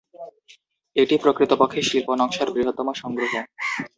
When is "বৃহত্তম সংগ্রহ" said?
2.53-3.31